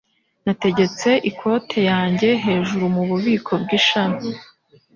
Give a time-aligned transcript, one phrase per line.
[0.45, 4.27] Nategetse ikoti yanjye hejuru mububiko bw'ishami.